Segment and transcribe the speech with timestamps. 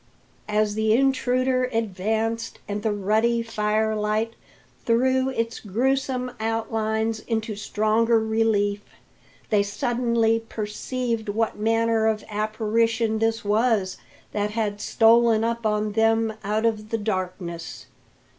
[0.49, 4.33] As the intruder advanced, and the ruddy firelight
[4.83, 8.81] threw its gruesome outlines into stronger relief,
[9.51, 13.97] they suddenly perceived what manner of apparition this was
[14.31, 17.85] that had stolen up an them out of the darkness.